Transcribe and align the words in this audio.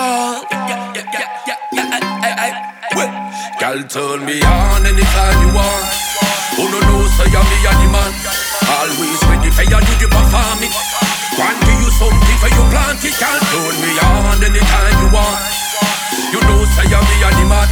call. 0.00 0.40
Girl, 3.60 3.80
turn 3.92 4.24
me 4.24 4.40
on 4.40 4.82
anytime 4.88 5.38
you 5.44 5.50
want. 5.52 5.86
Who 6.56 6.64
no 6.72 6.78
know 6.80 7.04
say 7.16 7.28
I'm 7.28 7.44
the 7.44 7.58
a 7.68 7.86
man. 7.92 8.12
Always 8.80 9.20
ready 9.28 9.50
for 9.52 9.66
you 9.68 9.80
to 9.80 9.94
do 10.00 10.08
perform 10.08 10.60
it. 10.64 10.72
Want 11.36 11.58
to 11.60 11.72
you 11.80 11.90
something 12.00 12.38
for 12.40 12.48
you 12.48 12.62
plant 12.72 13.04
it. 13.04 13.14
Girl, 13.20 13.40
turn 13.52 13.76
me 13.84 13.92
on 14.00 14.40
anytime 14.40 14.96
you 15.04 15.08
want. 15.12 15.40
You 16.32 16.40
know 16.48 16.64
say 16.72 16.88
I'm 16.88 17.04
the 17.04 17.16
a 17.28 17.44
man. 17.52 17.68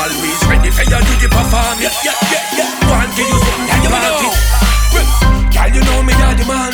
Always 0.00 0.40
ready 0.48 0.70
for 0.72 0.84
you 0.88 1.00
to 1.04 1.14
do 1.20 1.28
perform 1.28 1.78
it. 1.78 1.84
Yeah, 1.84 2.16
yeah, 2.32 2.32
yeah, 2.32 2.56
yeah. 2.56 2.88
Want 2.88 3.12
to 3.12 3.22
you 3.22 3.38
something 3.44 3.82
yeah, 3.84 3.92
plant 3.92 4.24
it. 4.24 4.36
Girl, 5.52 5.68
you 5.76 5.82
know 5.84 6.00
me 6.08 6.14
a 6.16 6.44
man. 6.48 6.72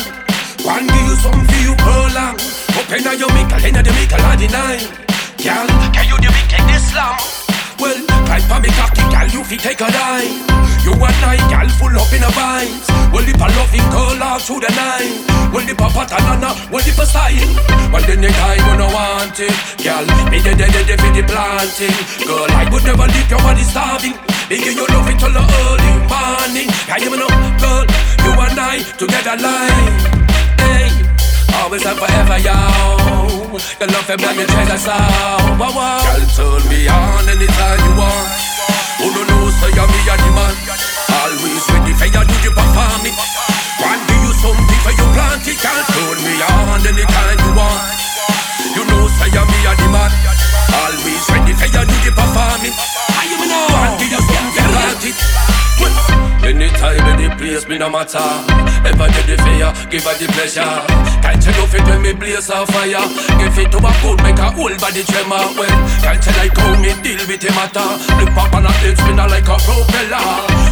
Want 0.63 0.87
to 0.87 0.99
you 1.03 1.15
something 1.19 1.45
for 1.51 1.59
you 1.67 1.75
prolong. 1.75 2.66
Open 2.77 3.07
up 3.07 3.17
your 3.17 3.31
mickle, 3.33 3.65
inna 3.65 3.81
the 3.81 3.91
mickle 3.97 4.21
the 4.21 4.47
nine. 4.53 4.85
Girl, 5.41 5.67
can 5.93 6.05
you 6.05 6.17
the 6.21 6.29
wicked 6.29 6.69
Islam? 6.69 7.17
Well, 7.81 7.97
climb 8.25 8.45
for 8.45 8.59
me 8.61 8.69
cocky, 8.77 9.03
girl, 9.09 9.27
you 9.33 9.41
fi 9.43 9.57
take 9.57 9.81
a 9.81 9.89
dive. 9.89 10.57
You 10.85 10.93
and 10.93 11.23
I, 11.25 11.37
girl, 11.49 11.69
full 11.77 11.97
up 11.97 12.13
in 12.13 12.23
a 12.23 12.31
vibes. 12.31 12.87
Well, 13.11 13.25
if 13.25 13.35
a 13.35 13.47
loving 13.49 13.87
girl 13.89 14.23
all 14.23 14.39
through 14.39 14.61
the 14.61 14.71
night. 14.71 15.25
Well, 15.51 15.67
if 15.67 15.75
a 15.75 15.87
patanana, 15.89 16.53
well, 16.71 16.85
if 16.85 16.97
a 16.97 17.05
style. 17.05 17.51
Well, 17.91 18.03
then 18.07 18.21
the 18.21 18.29
when 18.29 18.81
I 18.81 18.87
want 18.93 19.39
it. 19.39 19.51
Girl, 19.83 20.05
me 20.31 20.39
the 20.39 20.53
dead, 20.55 20.71
dead, 20.71 20.99
for 21.01 21.11
the 21.11 21.23
planting. 21.27 21.97
Girl, 22.23 22.47
I 22.49 22.69
would 22.71 22.83
never 22.85 23.07
leave 23.09 23.29
your 23.29 23.39
body 23.43 23.63
starving. 23.63 24.15
Me 24.49 24.57
give 24.63 24.79
you 24.79 24.87
love 24.87 25.11
till 25.17 25.33
the 25.33 25.43
early 25.43 25.91
morning. 26.07 26.69
Yeah, 26.87 26.97
you 27.03 27.11
know, 27.13 27.27
girl, 27.59 27.83
you 28.23 28.31
and 28.37 28.59
I 28.59 28.79
together 28.95 29.35
like. 29.43 30.27
Hey, 30.61 30.96
always 31.77 31.85
and 31.85 31.99
forever, 31.99 32.37
yo. 32.41 32.57
Your 33.79 33.89
love 33.89 34.05
for 34.05 34.17
me, 34.17 34.41
you 34.41 34.47
treasure 34.47 34.77
so. 34.77 34.97
Wow, 35.57 35.73
wow. 35.73 36.01
Girl, 36.01 36.25
turn 36.33 36.63
me 36.69 36.87
on 36.87 37.25
anytime 37.29 37.79
you 37.85 37.93
want. 37.97 38.29
Who 38.97 39.13
don't 39.13 39.27
know, 39.29 39.49
say 39.61 39.71
you're 39.73 39.85
me 39.85 39.99
a 40.09 40.15
the 40.17 40.29
man. 40.33 40.55
Always 41.13 41.65
ready 41.69 41.93
for 41.93 42.07
you, 42.09 42.23
do 42.25 42.35
the 42.41 42.49
performing. 42.53 43.15
One 43.77 44.01
give 44.09 44.23
you 44.25 44.33
something 44.41 44.81
for 44.81 44.93
you 44.93 45.07
plant 45.13 45.45
it. 45.45 45.57
Girl, 45.61 45.81
turn 45.93 46.17
me 46.25 46.33
on 46.41 46.81
anytime 46.81 47.37
you 47.45 47.51
want. 47.53 47.81
You 48.73 48.83
know, 48.85 49.05
say 49.21 49.29
you're 49.29 49.45
me 49.45 49.57
a 49.65 49.71
the 49.77 49.87
man. 49.93 50.11
Always 50.73 51.25
ready 51.29 51.53
for 51.53 51.69
you, 51.69 51.83
do 51.85 51.95
the 52.01 52.11
performing. 52.13 52.73
I 52.73 53.23
am 53.29 53.41
know. 53.45 53.65
One 53.69 53.93
give 54.01 54.11
you 54.11 54.21
something, 54.25 54.69
plant 54.73 55.05
it. 55.05 55.47
Anytime, 56.47 57.01
any 57.11 57.27
place, 57.35 57.67
me 57.67 57.77
no 57.77 57.89
matter. 57.89 58.23
Ever 58.87 59.07
get 59.11 59.27
the 59.27 59.35
fear, 59.43 59.67
give 59.91 60.03
her 60.07 60.15
the 60.15 60.31
pleasure. 60.31 61.16
You 61.45 61.53
love 61.59 61.75
it 61.75 61.83
when 61.85 62.01
me 62.01 62.13
blaze 62.13 62.49
a 62.49 62.65
fire? 62.67 63.05
Give 63.37 63.57
it 63.57 63.71
to 63.71 63.79
a 63.79 63.91
good, 64.01 64.17
make 64.23 64.39
a 64.39 64.51
whole 64.51 64.75
body 64.77 65.03
tremor. 65.03 65.43
Well, 65.55 65.77
can't 66.01 66.23
you 66.23 66.33
like 66.39 66.57
how 66.57 66.73
me 66.79 66.91
deal 67.03 67.21
with 67.27 67.41
the 67.41 67.51
matter? 67.55 67.87
Flip 68.17 68.37
up 68.37 68.53
on 68.53 68.65
a 68.65 68.71
head 68.81 68.97
spinner 68.97 69.27
like 69.27 69.47
a 69.47 69.57
propeller. 69.61 70.23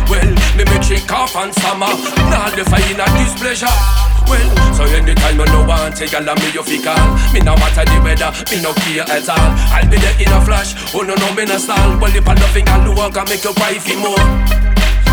Well, 0.10 0.32
me 0.58 0.64
make 0.66 0.84
shake 0.84 1.12
off 1.12 1.36
and 1.36 1.54
summer. 1.56 1.92
Now 2.32 2.50
the 2.52 2.64
fire 2.66 2.84
in 2.92 3.00
a 3.00 3.08
displeasure. 3.20 4.06
Well, 4.28 4.74
so 4.74 4.84
anytime 4.86 5.38
you 5.38 5.46
no 5.46 5.66
want 5.66 6.02
it, 6.02 6.12
girl, 6.12 6.26
me 6.26 6.50
you 6.52 6.64
fi 6.64 6.82
call 6.82 7.14
Me 7.32 7.40
no 7.42 7.54
matter 7.62 7.86
the 7.86 8.02
weather, 8.02 8.34
me 8.50 8.62
no 8.62 8.74
care 8.74 9.06
at 9.06 9.30
all 9.30 9.54
I'll 9.70 9.88
be 9.88 9.98
there 9.98 10.18
in 10.20 10.34
a 10.34 10.42
flash, 10.42 10.74
oh 10.96 11.02
no 11.02 11.14
no 11.14 11.34
me 11.36 11.46
no 11.46 11.58
stall 11.58 12.00
Well, 12.00 12.16
if 12.16 12.28
I 12.28 12.34
nothing 12.34 12.68
I 12.68 12.84
do, 12.84 12.92
I 13.00 13.10
can 13.12 13.30
make 13.30 13.44
you 13.44 13.54
wife 13.54 13.86
more 14.02 14.18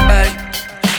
Hey, 0.09 0.33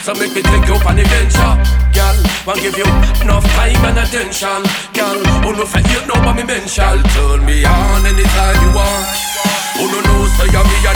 so 0.04 0.14
make 0.16 0.36
me 0.36 0.42
take 0.42 0.68
you 0.68 0.76
on 0.76 0.96
the 1.00 1.04
venture 1.08 1.84
Girl, 1.96 2.18
want 2.46 2.60
give 2.60 2.76
you 2.76 2.84
enough 3.22 3.46
time 3.54 3.86
and 3.86 4.00
attention. 4.02 4.66
Girl, 4.98 5.22
who 5.46 5.54
no 5.54 5.64
for 5.64 5.78
you 5.94 6.02
know 6.10 6.18
what 6.26 6.36
me 6.36 6.44
mention? 6.44 7.04
Turn 7.14 7.46
me 7.46 7.64
on 7.64 8.02
anytime 8.04 8.58
you 8.66 8.72
want. 8.74 9.06
Who 9.78 9.86
no 9.94 10.02
know 10.02 10.26
say 10.34 10.50
you're 10.50 10.66
me 10.66 10.78
a 10.82 10.92